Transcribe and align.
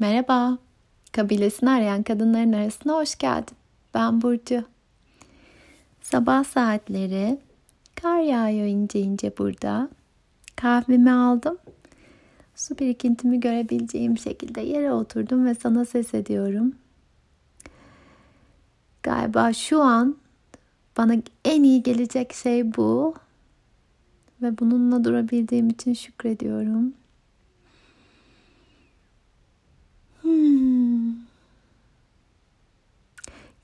Merhaba. 0.00 0.58
Kabilesini 1.12 1.70
arayan 1.70 2.02
kadınların 2.02 2.52
arasına 2.52 2.92
hoş 2.92 3.18
geldin. 3.18 3.56
Ben 3.94 4.22
Burcu. 4.22 4.64
Sabah 6.02 6.44
saatleri 6.44 7.38
kar 7.94 8.20
yağıyor 8.20 8.66
ince 8.66 9.00
ince 9.00 9.32
burada. 9.38 9.88
Kahvemi 10.56 11.12
aldım. 11.12 11.58
Su 12.54 12.78
birikintimi 12.78 13.40
görebileceğim 13.40 14.18
şekilde 14.18 14.60
yere 14.60 14.92
oturdum 14.92 15.46
ve 15.46 15.54
sana 15.54 15.84
ses 15.84 16.14
ediyorum. 16.14 16.74
Galiba 19.02 19.52
şu 19.52 19.82
an 19.82 20.16
bana 20.96 21.14
en 21.44 21.62
iyi 21.62 21.82
gelecek 21.82 22.32
şey 22.32 22.76
bu. 22.76 23.14
Ve 24.42 24.58
bununla 24.58 25.04
durabildiğim 25.04 25.68
için 25.68 25.94
şükrediyorum. 25.94 26.99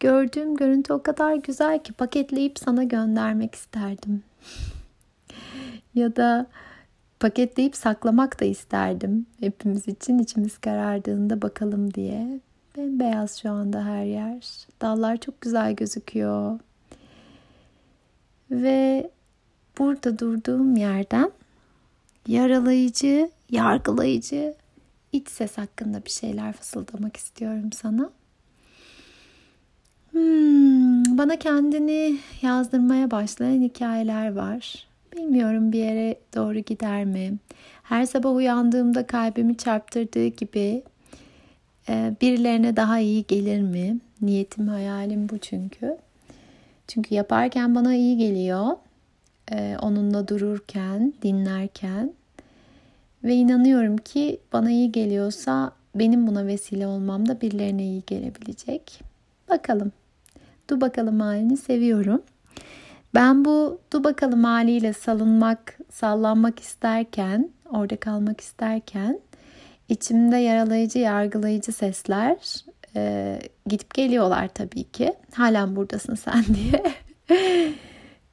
Gördüğüm 0.00 0.56
görüntü 0.56 0.92
o 0.92 1.02
kadar 1.02 1.34
güzel 1.34 1.82
ki 1.82 1.92
paketleyip 1.92 2.59
sana 2.59 2.84
göndermek 2.84 3.55
isterdim. 3.55 4.22
ya 5.95 6.16
da 6.16 6.46
paketleyip 7.20 7.77
saklamak 7.77 8.41
da 8.41 8.45
isterdim. 8.45 9.27
Hepimiz 9.41 9.88
için 9.88 10.19
içimiz 10.19 10.59
karardığında 10.59 11.42
bakalım 11.42 11.95
diye. 11.95 12.41
Bembeyaz 12.77 13.38
şu 13.38 13.50
anda 13.50 13.84
her 13.84 14.05
yer. 14.05 14.66
Dallar 14.82 15.16
çok 15.16 15.41
güzel 15.41 15.72
gözüküyor. 15.72 16.60
Ve 18.50 19.10
burada 19.78 20.19
durduğum 20.19 20.77
yerden 20.77 21.33
yaralayıcı, 22.27 23.30
yargılayıcı 23.50 24.55
iç 25.12 25.28
ses 25.28 25.58
hakkında 25.58 26.05
bir 26.05 26.10
şeyler 26.10 26.52
fısıldamak 26.52 27.16
istiyorum 27.16 27.72
sana. 27.72 28.10
Bana 31.27 31.36
kendini 31.36 32.19
yazdırmaya 32.42 33.10
başlayan 33.10 33.62
hikayeler 33.62 34.36
var. 34.36 34.86
Bilmiyorum 35.16 35.72
bir 35.72 35.78
yere 35.78 36.16
doğru 36.34 36.58
gider 36.58 37.05
mi? 37.05 37.34
Her 37.82 38.06
sabah 38.06 38.34
uyandığımda 38.34 39.06
kalbimi 39.06 39.56
çarptırdığı 39.56 40.27
gibi 40.27 40.82
e, 41.88 42.14
birilerine 42.20 42.77
daha 42.77 42.98
iyi 42.98 43.24
gelir 43.27 43.60
mi? 43.60 43.98
Niyetim, 44.22 44.69
hayalim 44.69 45.28
bu 45.28 45.38
çünkü. 45.38 45.97
Çünkü 46.88 47.14
yaparken 47.14 47.74
bana 47.74 47.94
iyi 47.94 48.16
geliyor. 48.16 48.77
E, 49.52 49.77
onunla 49.82 50.28
dururken, 50.28 51.12
dinlerken 51.22 52.12
ve 53.24 53.34
inanıyorum 53.34 53.97
ki 53.97 54.41
bana 54.52 54.70
iyi 54.70 54.92
geliyorsa 54.92 55.72
benim 55.94 56.27
buna 56.27 56.47
vesile 56.47 56.86
olmam 56.86 57.28
da 57.28 57.41
birilerine 57.41 57.84
iyi 57.84 58.02
gelebilecek. 58.06 59.00
Bakalım. 59.48 59.92
Du 60.70 60.81
bakalım 60.81 61.20
halini 61.20 61.56
seviyorum. 61.56 62.22
Ben 63.14 63.45
bu 63.45 63.81
du 63.92 64.05
bakalım 64.05 64.45
haliyle 64.45 64.92
salınmak, 64.92 65.78
sallanmak 65.91 66.61
isterken, 66.61 67.50
orada 67.70 67.97
kalmak 67.97 68.41
isterken 68.41 69.20
içimde 69.89 70.37
yaralayıcı, 70.37 70.98
yargılayıcı 70.98 71.72
sesler 71.72 72.37
e, 72.97 73.39
gidip 73.67 73.94
geliyorlar 73.94 74.48
tabii 74.48 74.84
ki. 74.84 75.14
Halen 75.34 75.77
buradasın 75.77 76.14
sen 76.14 76.44
diye. 76.55 76.83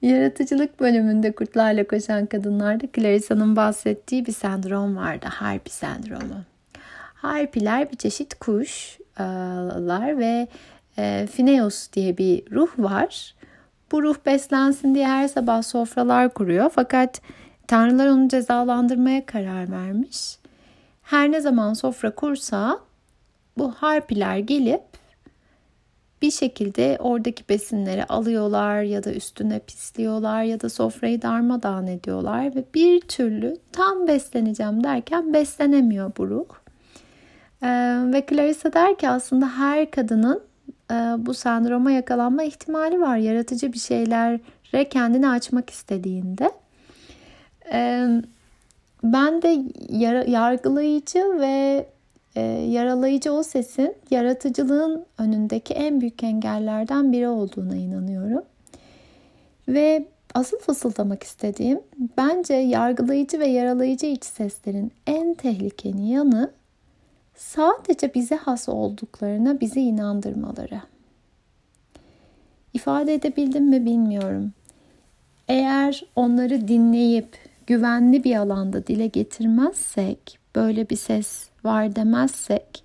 Yaratıcılık 0.01 0.79
bölümünde 0.79 1.31
kurtlarla 1.31 1.87
koşan 1.87 2.25
kadınlarda 2.25 2.85
Clarissa'nın 2.95 3.55
bahsettiği 3.55 4.25
bir 4.25 4.31
sendrom 4.31 4.95
vardı. 4.95 5.25
Harpi 5.29 5.69
sendromu. 5.69 6.43
Harpiler 7.13 7.91
bir 7.91 7.97
çeşit 7.97 8.33
kuşlar 8.39 10.17
ve 10.17 10.47
e, 10.97 11.27
Phineus 11.31 11.93
diye 11.93 12.17
bir 12.17 12.51
ruh 12.51 12.69
var. 12.77 13.35
Bu 13.91 14.03
ruh 14.03 14.15
beslensin 14.25 14.95
diye 14.95 15.07
her 15.07 15.27
sabah 15.27 15.61
sofralar 15.61 16.33
kuruyor. 16.33 16.71
Fakat 16.75 17.21
tanrılar 17.67 18.07
onu 18.07 18.27
cezalandırmaya 18.27 19.25
karar 19.25 19.71
vermiş. 19.71 20.37
Her 21.03 21.31
ne 21.31 21.41
zaman 21.41 21.73
sofra 21.73 22.15
kursa 22.15 22.79
bu 23.57 23.71
harpiler 23.71 24.37
gelip 24.37 24.81
bir 26.21 26.31
şekilde 26.31 26.97
oradaki 26.99 27.49
besinleri 27.49 28.05
alıyorlar 28.05 28.81
ya 28.81 29.03
da 29.03 29.13
üstüne 29.13 29.59
pisliyorlar 29.59 30.43
ya 30.43 30.61
da 30.61 30.69
sofrayı 30.69 31.21
darmadağın 31.21 31.87
ediyorlar 31.87 32.55
ve 32.55 32.63
bir 32.73 33.01
türlü 33.01 33.57
tam 33.71 34.07
besleneceğim 34.07 34.83
derken 34.83 35.33
beslenemiyor 35.33 36.11
bu 36.17 36.27
ruh. 36.29 36.45
Ee, 37.63 37.67
ve 38.13 38.25
Clarissa 38.29 38.73
der 38.73 38.97
ki 38.97 39.09
aslında 39.09 39.57
her 39.57 39.91
kadının 39.91 40.41
bu 41.17 41.33
sendroma 41.33 41.91
yakalanma 41.91 42.43
ihtimali 42.43 43.01
var. 43.01 43.17
Yaratıcı 43.17 43.73
bir 43.73 43.79
şeylere 43.79 44.89
kendini 44.89 45.29
açmak 45.29 45.69
istediğinde. 45.69 46.51
Ee, 47.73 48.07
ben 49.03 49.41
de 49.41 49.63
yar- 49.89 50.27
yargılayıcı 50.27 51.39
ve 51.39 51.85
e, 52.35 52.41
yaralayıcı 52.69 53.33
o 53.33 53.43
sesin 53.43 53.95
yaratıcılığın 54.11 55.05
önündeki 55.17 55.73
en 55.73 56.01
büyük 56.01 56.23
engellerden 56.23 57.11
biri 57.11 57.27
olduğuna 57.27 57.75
inanıyorum. 57.75 58.43
Ve 59.67 60.05
asıl 60.33 60.57
fısıldamak 60.59 61.23
istediğim 61.23 61.79
bence 62.17 62.53
yargılayıcı 62.53 63.39
ve 63.39 63.47
yaralayıcı 63.47 64.05
iç 64.05 64.25
seslerin 64.25 64.91
en 65.07 65.33
tehlikeli 65.33 66.01
yanı 66.01 66.51
sadece 67.35 68.13
bize 68.13 68.35
has 68.35 68.69
olduklarına 68.69 69.59
bizi 69.59 69.81
inandırmaları. 69.81 70.81
İfade 72.73 73.13
edebildim 73.13 73.69
mi 73.69 73.85
bilmiyorum. 73.85 74.53
Eğer 75.47 76.05
onları 76.15 76.67
dinleyip 76.67 77.37
güvenli 77.67 78.23
bir 78.23 78.35
alanda 78.35 78.87
dile 78.87 79.07
getirmezsek, 79.07 80.39
böyle 80.55 80.89
bir 80.89 80.95
ses 80.95 81.49
var 81.63 81.95
demezsek, 81.95 82.83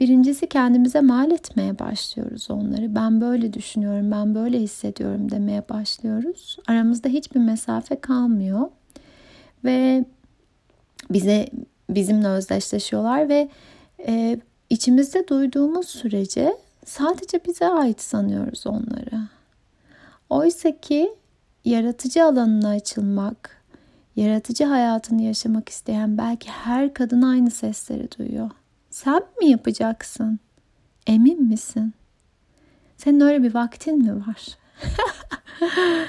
birincisi 0.00 0.46
kendimize 0.46 1.00
mal 1.00 1.30
etmeye 1.30 1.78
başlıyoruz 1.78 2.50
onları. 2.50 2.94
Ben 2.94 3.20
böyle 3.20 3.52
düşünüyorum, 3.52 4.10
ben 4.10 4.34
böyle 4.34 4.60
hissediyorum 4.60 5.30
demeye 5.30 5.68
başlıyoruz. 5.68 6.58
Aramızda 6.66 7.08
hiçbir 7.08 7.40
mesafe 7.40 8.00
kalmıyor 8.00 8.70
ve 9.64 10.04
bize 11.10 11.48
bizimle 11.90 12.28
özdeşleşiyorlar 12.28 13.28
ve 13.28 13.48
e, 14.06 14.40
içimizde 14.70 15.28
duyduğumuz 15.28 15.88
sürece 15.88 16.56
sadece 16.84 17.40
bize 17.46 17.68
ait 17.68 18.00
sanıyoruz 18.00 18.66
onları. 18.66 19.28
Oysa 20.30 20.80
ki 20.80 21.14
yaratıcı 21.64 22.24
alanına 22.24 22.68
açılmak, 22.68 23.62
yaratıcı 24.16 24.64
hayatını 24.64 25.22
yaşamak 25.22 25.68
isteyen 25.68 26.18
belki 26.18 26.50
her 26.50 26.94
kadın 26.94 27.22
aynı 27.22 27.50
sesleri 27.50 28.08
duyuyor. 28.18 28.50
Sen 28.90 29.22
mi 29.40 29.48
yapacaksın? 29.48 30.38
Emin 31.06 31.42
misin? 31.42 31.94
Senin 32.96 33.20
öyle 33.20 33.42
bir 33.42 33.54
vaktin 33.54 33.98
mi 33.98 34.26
var? 34.26 34.46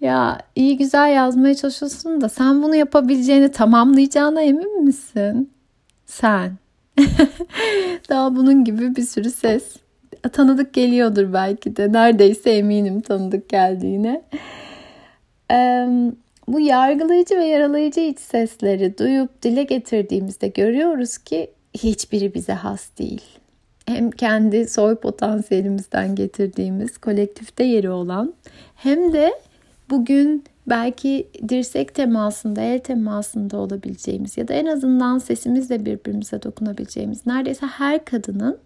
ya 0.00 0.38
iyi 0.56 0.76
güzel 0.76 1.14
yazmaya 1.14 1.54
çalışıyorsun 1.54 2.20
da 2.20 2.28
sen 2.28 2.62
bunu 2.62 2.74
yapabileceğini 2.76 3.52
tamamlayacağına 3.52 4.42
emin 4.42 4.84
misin? 4.84 5.52
Sen. 6.06 6.58
Daha 8.08 8.36
bunun 8.36 8.64
gibi 8.64 8.96
bir 8.96 9.02
sürü 9.02 9.30
ses. 9.30 9.76
Tanıdık 10.32 10.72
geliyordur 10.72 11.32
belki 11.32 11.76
de. 11.76 11.92
Neredeyse 11.92 12.50
eminim 12.50 13.00
tanıdık 13.00 13.48
geldiğine. 13.48 14.22
Bu 16.48 16.60
yargılayıcı 16.60 17.36
ve 17.36 17.44
yaralayıcı 17.44 18.00
iç 18.00 18.20
sesleri 18.20 18.98
duyup 18.98 19.42
dile 19.42 19.62
getirdiğimizde 19.62 20.48
görüyoruz 20.48 21.18
ki 21.18 21.50
hiçbiri 21.74 22.34
bize 22.34 22.52
has 22.52 22.98
değil. 22.98 23.22
Hem 23.86 24.10
kendi 24.10 24.68
soy 24.68 24.94
potansiyelimizden 24.94 26.14
getirdiğimiz 26.14 26.98
kolektifte 26.98 27.64
yeri 27.64 27.90
olan 27.90 28.34
hem 28.74 29.12
de 29.12 29.32
bugün 29.90 30.44
belki 30.70 31.28
dirsek 31.48 31.94
temasında, 31.94 32.60
el 32.60 32.78
temasında 32.78 33.56
olabileceğimiz 33.56 34.36
ya 34.36 34.48
da 34.48 34.54
en 34.54 34.66
azından 34.66 35.18
sesimizle 35.18 35.86
birbirimize 35.86 36.42
dokunabileceğimiz 36.42 37.26
neredeyse 37.26 37.66
her 37.66 38.04
kadının 38.04 38.58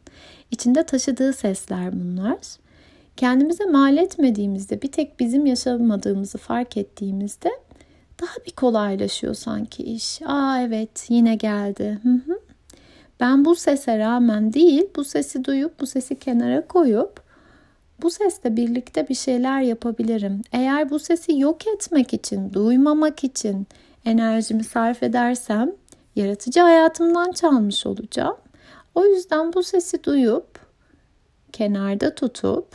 içinde 0.50 0.82
taşıdığı 0.82 1.32
sesler 1.32 1.92
bunlar. 1.92 2.38
Kendimize 3.16 3.64
mal 3.64 3.96
etmediğimizde, 3.96 4.82
bir 4.82 4.92
tek 4.92 5.20
bizim 5.20 5.46
yaşamadığımızı 5.46 6.38
fark 6.38 6.76
ettiğimizde 6.76 7.50
daha 8.20 8.34
bir 8.46 8.52
kolaylaşıyor 8.52 9.34
sanki 9.34 9.82
iş. 9.82 10.22
Aa 10.26 10.60
evet 10.60 11.06
yine 11.08 11.34
geldi. 11.34 11.98
Hı 12.02 12.08
hı. 12.08 12.38
Ben 13.20 13.44
bu 13.44 13.56
sese 13.56 13.98
rağmen 13.98 14.52
değil, 14.52 14.84
bu 14.96 15.04
sesi 15.04 15.44
duyup 15.44 15.80
bu 15.80 15.86
sesi 15.86 16.18
kenara 16.18 16.66
koyup 16.66 17.23
bu 18.02 18.10
sesle 18.10 18.56
birlikte 18.56 19.08
bir 19.08 19.14
şeyler 19.14 19.60
yapabilirim. 19.60 20.42
Eğer 20.52 20.90
bu 20.90 20.98
sesi 20.98 21.38
yok 21.38 21.66
etmek 21.66 22.14
için, 22.14 22.52
duymamak 22.52 23.24
için 23.24 23.66
enerjimi 24.04 24.64
sarf 24.64 25.02
edersem 25.02 25.72
yaratıcı 26.16 26.60
hayatımdan 26.60 27.32
çalmış 27.32 27.86
olacağım. 27.86 28.36
O 28.94 29.06
yüzden 29.06 29.52
bu 29.52 29.62
sesi 29.62 30.04
duyup 30.04 30.58
kenarda 31.52 32.14
tutup 32.14 32.66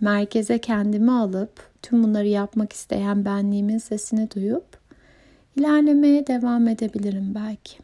merkeze 0.00 0.58
kendimi 0.58 1.12
alıp 1.12 1.70
tüm 1.82 2.02
bunları 2.02 2.28
yapmak 2.28 2.72
isteyen 2.72 3.24
benliğimin 3.24 3.78
sesini 3.78 4.30
duyup 4.30 4.78
ilerlemeye 5.56 6.26
devam 6.26 6.68
edebilirim 6.68 7.34
belki. 7.34 7.78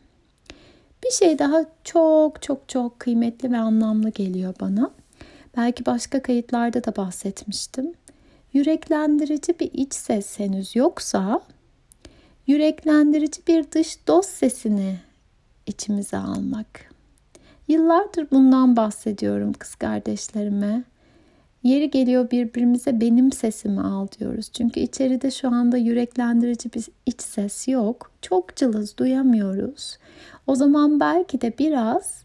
Bir 1.04 1.10
şey 1.10 1.38
daha 1.38 1.64
çok 1.84 2.42
çok 2.42 2.68
çok 2.68 3.00
kıymetli 3.00 3.52
ve 3.52 3.58
anlamlı 3.58 4.10
geliyor 4.10 4.54
bana. 4.60 4.90
Belki 5.56 5.86
başka 5.86 6.22
kayıtlarda 6.22 6.84
da 6.84 6.96
bahsetmiştim. 6.96 7.94
Yüreklendirici 8.52 9.60
bir 9.60 9.70
iç 9.72 9.94
ses 9.94 10.38
henüz 10.38 10.76
yoksa 10.76 11.40
yüreklendirici 12.46 13.42
bir 13.48 13.70
dış 13.70 13.98
dost 14.08 14.30
sesini 14.30 14.96
içimize 15.66 16.16
almak. 16.16 16.94
Yıllardır 17.68 18.30
bundan 18.30 18.76
bahsediyorum 18.76 19.52
kız 19.52 19.74
kardeşlerime. 19.74 20.84
Yeri 21.62 21.90
geliyor 21.90 22.30
birbirimize 22.30 23.00
benim 23.00 23.32
sesimi 23.32 23.80
al 23.80 24.08
diyoruz. 24.18 24.50
Çünkü 24.52 24.80
içeride 24.80 25.30
şu 25.30 25.48
anda 25.48 25.76
yüreklendirici 25.76 26.72
bir 26.72 26.86
iç 27.06 27.22
ses 27.22 27.68
yok. 27.68 28.10
Çok 28.22 28.56
cılız 28.56 28.96
duyamıyoruz. 28.96 29.98
O 30.46 30.54
zaman 30.54 31.00
belki 31.00 31.40
de 31.40 31.58
biraz 31.58 32.23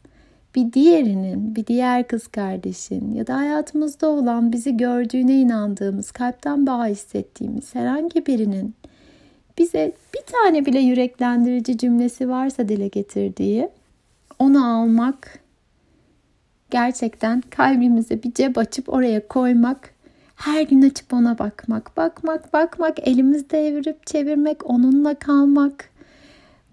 bir 0.55 0.73
diğerinin, 0.73 1.55
bir 1.55 1.67
diğer 1.67 2.07
kız 2.07 2.27
kardeşin 2.27 3.11
ya 3.11 3.27
da 3.27 3.37
hayatımızda 3.37 4.07
olan 4.07 4.51
bizi 4.51 4.77
gördüğüne 4.77 5.41
inandığımız, 5.41 6.11
kalpten 6.11 6.67
bağ 6.67 6.87
hissettiğimiz 6.87 7.75
herhangi 7.75 8.25
birinin 8.25 8.75
bize 9.57 9.91
bir 10.13 10.21
tane 10.33 10.65
bile 10.65 10.79
yüreklendirici 10.79 11.77
cümlesi 11.77 12.29
varsa 12.29 12.69
dile 12.69 12.87
getirdiği 12.87 13.69
onu 14.39 14.67
almak 14.67 15.39
gerçekten 16.71 17.41
kalbimize 17.49 18.23
bir 18.23 18.33
cep 18.33 18.57
açıp 18.57 18.93
oraya 18.93 19.27
koymak 19.27 19.93
her 20.35 20.61
gün 20.61 20.81
açıp 20.81 21.13
ona 21.13 21.39
bakmak, 21.39 21.97
bakmak, 21.97 22.53
bakmak, 22.53 23.07
elimizde 23.07 23.67
evirip 23.67 24.07
çevirmek, 24.07 24.69
onunla 24.69 25.15
kalmak. 25.15 25.89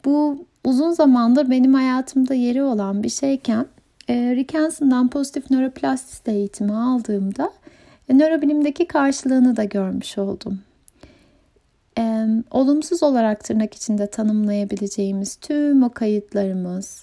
Bu 0.06 0.47
uzun 0.64 0.91
zamandır 0.91 1.50
benim 1.50 1.75
hayatımda 1.75 2.35
yeri 2.35 2.62
olan 2.62 3.03
bir 3.03 3.08
şeyken 3.08 3.67
e, 4.08 4.37
Rick 4.37 4.55
Hanson'dan 4.55 5.08
pozitif 5.08 5.50
nöroplastisite 5.50 6.32
eğitimi 6.32 6.75
aldığımda 6.76 7.53
e, 8.08 8.19
nörobilimdeki 8.19 8.87
karşılığını 8.87 9.56
da 9.56 9.64
görmüş 9.64 10.19
oldum. 10.19 10.61
E, 11.99 12.26
olumsuz 12.50 13.03
olarak 13.03 13.44
tırnak 13.44 13.75
içinde 13.75 14.06
tanımlayabileceğimiz 14.06 15.37
tüm 15.37 15.82
o 15.82 15.91
kayıtlarımız, 15.91 17.03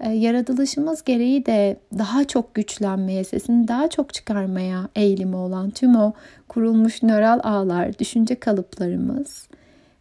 e, 0.00 0.10
yaratılışımız 0.10 1.04
gereği 1.04 1.46
de 1.46 1.76
daha 1.98 2.24
çok 2.24 2.54
güçlenmeye, 2.54 3.24
sesini 3.24 3.68
daha 3.68 3.88
çok 3.88 4.14
çıkarmaya 4.14 4.88
eğilimi 4.96 5.36
olan 5.36 5.70
tüm 5.70 5.96
o 5.96 6.12
kurulmuş 6.48 7.02
nöral 7.02 7.40
ağlar, 7.42 7.98
düşünce 7.98 8.34
kalıplarımız 8.34 9.48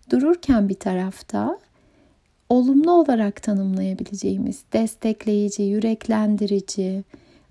dururken 0.10 0.70
bir 0.70 0.80
tarafta 0.80 1.58
olumlu 2.52 2.92
olarak 2.92 3.44
tanımlayabileceğimiz, 3.44 4.64
destekleyici, 4.74 5.64
yüreklendirici 5.64 7.04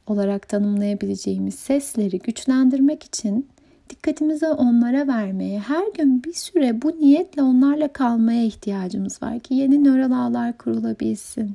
olarak 0.07 0.49
tanımlayabileceğimiz 0.49 1.55
sesleri 1.55 2.19
güçlendirmek 2.19 3.03
için 3.03 3.49
dikkatimizi 3.91 4.47
onlara 4.47 5.07
vermeye, 5.09 5.59
her 5.59 5.85
gün 5.95 6.25
bir 6.25 6.33
süre 6.33 6.83
bu 6.83 6.89
niyetle 7.01 7.43
onlarla 7.43 7.89
kalmaya 7.89 8.45
ihtiyacımız 8.45 9.23
var 9.23 9.41
ki 9.41 9.55
yeni 9.55 9.85
nöral 9.85 10.13
ağlar 10.13 10.59
kurulabilsin. 10.59 11.55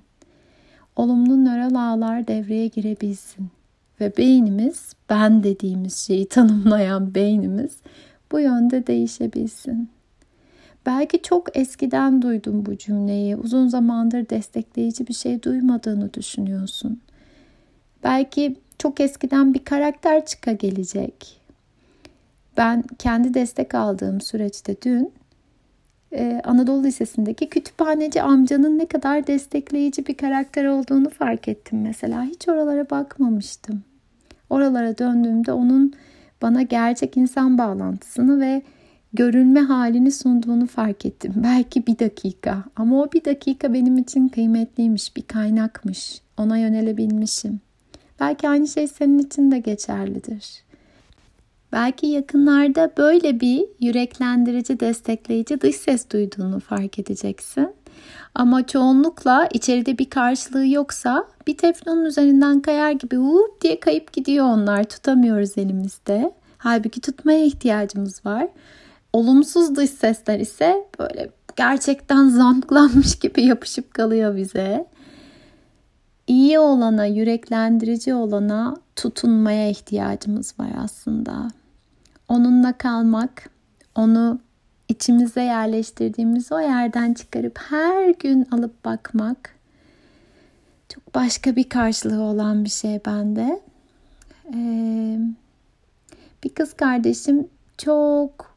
Olumlu 0.96 1.46
nöral 1.46 1.76
ağlar 1.76 2.28
devreye 2.28 2.68
girebilsin. 2.68 3.48
Ve 4.02 4.18
beynimiz, 4.18 4.94
ben 5.10 5.44
dediğimiz 5.44 5.98
şeyi 5.98 6.30
tanımlayan 6.30 7.16
beynimiz 7.16 7.78
bu 8.32 8.40
yönde 8.40 8.88
değişebilsin. 8.88 9.95
Belki 10.86 11.22
çok 11.22 11.58
eskiden 11.58 12.22
duydum 12.22 12.66
bu 12.66 12.78
cümleyi. 12.78 13.36
Uzun 13.36 13.68
zamandır 13.68 14.30
destekleyici 14.30 15.08
bir 15.08 15.14
şey 15.14 15.44
duymadığını 15.44 16.14
düşünüyorsun. 16.14 17.02
Belki 18.04 18.56
çok 18.80 19.00
eskiden 19.00 19.54
bir 19.54 19.64
karakter 19.66 20.26
çıka 20.26 20.52
gelecek. 20.52 21.42
Ben 22.58 22.84
kendi 23.00 23.34
destek 23.34 23.76
aldığım 23.76 24.22
süreçte 24.22 24.76
dün 24.82 25.12
e, 26.14 26.42
Anadolu 26.44 26.84
Lisesi'ndeki 26.84 27.50
kütüphaneci 27.50 28.22
amcanın 28.22 28.80
ne 28.80 28.86
kadar 28.86 29.28
destekleyici 29.28 30.08
bir 30.08 30.18
karakter 30.18 30.66
olduğunu 30.66 31.10
fark 31.10 31.48
ettim 31.48 31.82
mesela. 31.82 32.24
Hiç 32.24 32.48
oralara 32.48 32.90
bakmamıştım. 32.90 33.84
Oralara 34.50 34.98
döndüğümde 34.98 35.52
onun 35.52 35.94
bana 36.42 36.62
gerçek 36.62 37.18
insan 37.18 37.58
bağlantısını 37.58 38.40
ve 38.40 38.62
görünme 39.16 39.62
halini 39.62 40.12
sunduğunu 40.12 40.68
fark 40.68 41.06
ettim. 41.06 41.34
Belki 41.36 41.88
bir 41.88 42.00
dakika 42.00 42.64
ama 42.76 43.02
o 43.02 43.12
bir 43.12 43.26
dakika 43.26 43.74
benim 43.74 43.98
için 43.98 44.28
kıymetliymiş, 44.28 45.16
bir 45.16 45.22
kaynakmış. 45.22 46.22
Ona 46.38 46.58
yönelebilmişim. 46.58 47.60
Belki 48.20 48.50
aynı 48.50 48.68
şey 48.68 48.88
senin 48.88 49.20
için 49.20 49.52
de 49.52 49.60
geçerlidir. 49.60 50.66
Belki 51.72 52.08
yakınlarda 52.08 52.92
böyle 52.98 53.40
bir 53.40 53.66
yüreklendirici, 53.80 54.80
destekleyici 54.80 55.62
dış 55.62 55.76
ses 55.76 56.10
duyduğunu 56.12 56.60
fark 56.60 57.00
edeceksin. 57.00 57.70
Ama 58.36 58.68
çoğunlukla 58.68 59.50
içeride 59.54 59.98
bir 59.98 60.10
karşılığı 60.10 60.68
yoksa 60.68 61.28
bir 61.48 61.58
teflonun 61.58 62.06
üzerinden 62.06 62.62
kayar 62.62 62.92
gibi 62.92 63.20
vup 63.20 63.62
diye 63.62 63.80
kayıp 63.80 64.14
gidiyor 64.14 64.46
onlar. 64.46 64.84
Tutamıyoruz 64.84 65.58
elimizde. 65.58 66.32
Halbuki 66.58 67.02
tutmaya 67.02 67.46
ihtiyacımız 67.46 68.26
var. 68.26 68.48
Olumsuz 69.16 69.76
dış 69.76 69.90
sesler 69.90 70.40
ise 70.40 70.88
böyle 71.00 71.30
gerçekten 71.56 72.30
zamklanmış 72.30 73.20
gibi 73.20 73.46
yapışıp 73.46 73.94
kalıyor 73.94 74.36
bize. 74.36 74.88
İyi 76.28 76.60
olana, 76.60 77.06
yüreklendirici 77.06 78.14
olana 78.14 78.78
tutunmaya 78.96 79.70
ihtiyacımız 79.70 80.60
var 80.60 80.70
aslında. 80.78 81.48
Onunla 82.30 82.74
kalmak, 82.74 83.50
onu 83.96 84.40
içimize 84.90 85.42
yerleştirdiğimiz 85.42 86.52
o 86.52 86.60
yerden 86.60 87.14
çıkarıp 87.14 87.60
her 87.70 88.10
gün 88.10 88.48
alıp 88.52 88.86
bakmak 88.86 89.56
çok 90.90 91.16
başka 91.16 91.56
bir 91.56 91.70
karşılığı 91.70 92.22
olan 92.22 92.64
bir 92.64 92.70
şey 92.70 93.00
bende. 93.06 93.62
Ee, 94.54 95.20
bir 96.44 96.50
kız 96.50 96.74
kardeşim 96.74 97.48
çok 97.78 98.55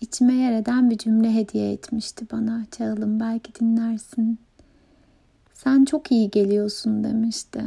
içime 0.00 0.34
yer 0.34 0.52
eden 0.52 0.90
bir 0.90 0.98
cümle 0.98 1.34
hediye 1.34 1.72
etmişti 1.72 2.26
bana. 2.32 2.66
Çağılım 2.70 3.20
belki 3.20 3.54
dinlersin. 3.54 4.38
Sen 5.54 5.84
çok 5.84 6.12
iyi 6.12 6.30
geliyorsun 6.30 7.04
demişti. 7.04 7.62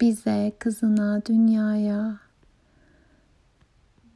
Bize, 0.00 0.52
kızına, 0.58 1.22
dünyaya. 1.26 2.18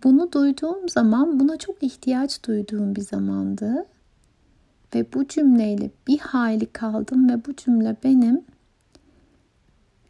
Bunu 0.05 0.33
duyduğum 0.33 0.89
zaman 0.89 1.41
buna 1.41 1.57
çok 1.57 1.83
ihtiyaç 1.83 2.45
duyduğum 2.47 2.97
bir 2.97 3.01
zamandı. 3.01 3.87
Ve 4.95 5.13
bu 5.15 5.29
cümleyle 5.29 5.91
bir 6.09 6.19
hayli 6.19 6.67
kaldım 6.67 7.29
ve 7.29 7.45
bu 7.47 7.57
cümle 7.57 7.97
benim 8.05 8.45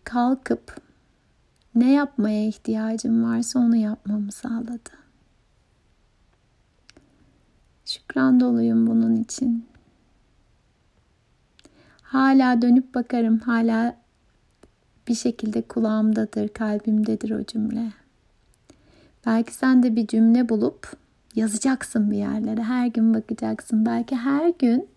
kalkıp 0.05 0.77
ne 1.75 1.93
yapmaya 1.93 2.47
ihtiyacım 2.47 3.25
varsa 3.25 3.59
onu 3.59 3.77
yapmamı 3.77 4.33
sağladı. 4.33 5.00
Şükran 8.11 8.41
doluyum 8.41 8.87
bunun 8.87 9.17
için. 9.17 9.67
Hala 12.03 12.63
dönüp 12.63 12.95
bakarım. 12.95 13.39
Hala 13.39 13.97
bir 15.09 15.15
şekilde 15.15 15.63
kulağımdadır, 15.63 16.49
kalbimdedir 16.49 17.31
o 17.31 17.45
cümle. 17.45 17.93
Belki 19.27 19.55
sen 19.55 19.83
de 19.83 19.97
bir 19.97 20.07
cümle 20.07 20.49
bulup 20.49 20.93
yazacaksın 21.35 22.11
bir 22.11 22.17
yerlere. 22.17 22.63
Her 22.63 22.87
gün 22.87 23.15
bakacaksın. 23.15 23.87
Belki 23.87 24.17
her 24.17 24.49
gün 24.59 24.89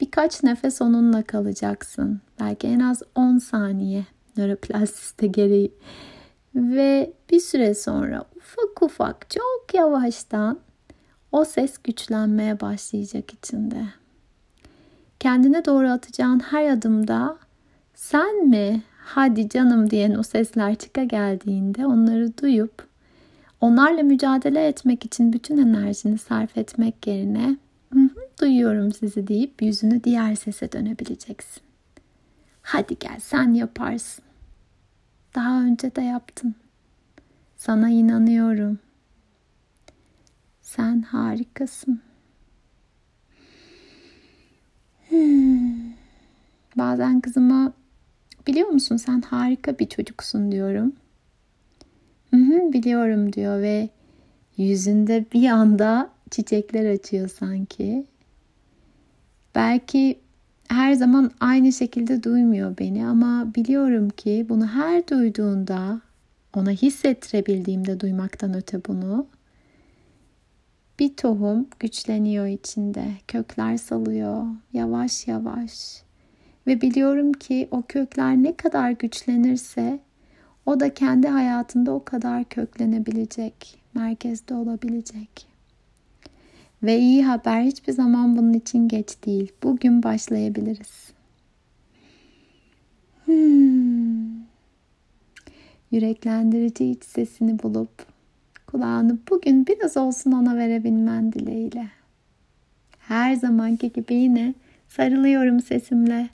birkaç 0.00 0.42
nefes 0.42 0.82
onunla 0.82 1.22
kalacaksın. 1.22 2.20
Belki 2.40 2.66
en 2.66 2.80
az 2.80 3.02
10 3.14 3.38
saniye 3.38 4.06
nöroplastisite 4.36 5.26
gereği. 5.26 5.72
Ve 6.54 7.12
bir 7.30 7.40
süre 7.40 7.74
sonra 7.74 8.24
ufak 8.36 8.82
ufak 8.82 9.30
çok 9.30 9.74
yavaştan 9.74 10.58
o 11.34 11.44
ses 11.44 11.78
güçlenmeye 11.84 12.60
başlayacak 12.60 13.32
içinde. 13.32 13.84
Kendine 15.20 15.64
doğru 15.64 15.88
atacağın 15.88 16.40
her 16.40 16.70
adımda 16.70 17.38
sen 17.94 18.48
mi 18.48 18.82
hadi 18.98 19.48
canım 19.48 19.90
diyen 19.90 20.14
o 20.14 20.22
sesler 20.22 20.74
çıka 20.74 21.04
geldiğinde 21.04 21.86
onları 21.86 22.38
duyup 22.38 22.88
onlarla 23.60 24.02
mücadele 24.02 24.66
etmek 24.66 25.04
için 25.04 25.32
bütün 25.32 25.58
enerjini 25.58 26.18
sarf 26.18 26.58
etmek 26.58 27.06
yerine 27.06 27.56
duyuyorum 28.40 28.92
sizi 28.92 29.28
deyip 29.28 29.62
yüzünü 29.62 30.04
diğer 30.04 30.34
sese 30.34 30.72
dönebileceksin. 30.72 31.62
Hadi 32.62 32.98
gel 32.98 33.20
sen 33.20 33.54
yaparsın. 33.54 34.24
Daha 35.34 35.62
önce 35.62 35.96
de 35.96 36.02
yaptın. 36.02 36.54
Sana 37.56 37.90
inanıyorum. 37.90 38.78
Sen 40.64 41.02
harikasın. 41.02 42.00
Hmm. 45.08 45.92
Bazen 46.76 47.20
kızıma 47.20 47.72
biliyor 48.46 48.68
musun 48.68 48.96
sen 48.96 49.20
harika 49.20 49.78
bir 49.78 49.86
çocuksun 49.86 50.52
diyorum. 50.52 50.92
Hı 52.30 52.36
hı, 52.36 52.72
biliyorum 52.72 53.32
diyor 53.32 53.62
ve 53.62 53.88
yüzünde 54.56 55.24
bir 55.32 55.48
anda 55.48 56.10
çiçekler 56.30 56.94
açıyor 56.94 57.28
sanki. 57.28 58.06
Belki 59.54 60.18
her 60.68 60.92
zaman 60.92 61.30
aynı 61.40 61.72
şekilde 61.72 62.22
duymuyor 62.22 62.78
beni 62.78 63.06
ama 63.06 63.54
biliyorum 63.54 64.10
ki 64.10 64.46
bunu 64.48 64.66
her 64.66 65.08
duyduğunda 65.08 66.00
ona 66.54 66.70
hissettirebildiğimde 66.70 68.00
duymaktan 68.00 68.54
öte 68.54 68.84
bunu 68.84 69.26
bir 70.98 71.16
tohum 71.16 71.66
güçleniyor 71.80 72.46
içinde. 72.46 73.04
Kökler 73.28 73.76
salıyor 73.76 74.46
yavaş 74.72 75.28
yavaş. 75.28 76.02
Ve 76.66 76.80
biliyorum 76.80 77.32
ki 77.32 77.68
o 77.70 77.82
kökler 77.88 78.36
ne 78.36 78.56
kadar 78.56 78.90
güçlenirse 78.90 80.00
o 80.66 80.80
da 80.80 80.94
kendi 80.94 81.28
hayatında 81.28 81.92
o 81.92 82.04
kadar 82.04 82.44
köklenebilecek, 82.44 83.78
merkezde 83.94 84.54
olabilecek. 84.54 85.46
Ve 86.82 86.98
iyi 86.98 87.24
haber 87.24 87.62
hiçbir 87.62 87.92
zaman 87.92 88.36
bunun 88.36 88.52
için 88.52 88.88
geç 88.88 89.24
değil. 89.26 89.52
Bugün 89.62 90.02
başlayabiliriz. 90.02 91.12
Hmm. 93.24 94.44
Yüreklendirici 95.90 96.90
iç 96.90 97.04
sesini 97.04 97.62
bulup 97.62 98.13
kulağını 98.74 99.18
bugün 99.30 99.66
biraz 99.66 99.96
olsun 99.96 100.32
ona 100.32 100.56
verebilmen 100.56 101.32
dileğiyle. 101.32 101.86
Her 102.98 103.34
zamanki 103.34 103.92
gibi 103.92 104.14
yine 104.14 104.54
sarılıyorum 104.88 105.60
sesimle. 105.60 106.28